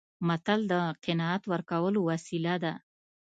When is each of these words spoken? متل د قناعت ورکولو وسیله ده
متل 0.27 0.59
د 0.71 0.73
قناعت 1.03 1.43
ورکولو 1.53 1.99
وسیله 2.09 2.55
ده 2.63 2.73